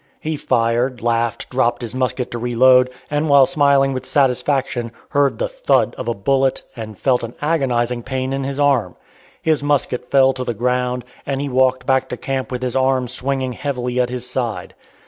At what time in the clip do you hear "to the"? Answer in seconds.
10.33-10.55